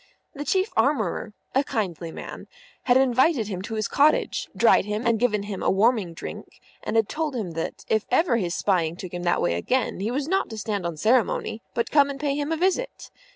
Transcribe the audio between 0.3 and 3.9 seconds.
The Chief Armourer, a kindly man, had invited him to his